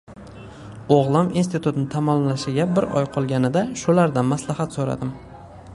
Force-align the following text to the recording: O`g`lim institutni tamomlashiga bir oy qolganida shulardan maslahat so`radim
O`g`lim 0.95 1.27
institutni 1.41 1.83
tamomlashiga 1.97 2.67
bir 2.79 2.89
oy 3.01 3.07
qolganida 3.17 3.65
shulardan 3.83 4.31
maslahat 4.35 4.79
so`radim 4.81 5.13